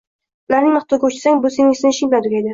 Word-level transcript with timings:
ularning 0.51 0.73
maqtoviga 0.77 1.11
uchsang, 1.13 1.39
bu 1.45 1.53
sening 1.59 1.79
sinishing 1.83 2.13
bilan 2.17 2.29
tugaydi. 2.31 2.49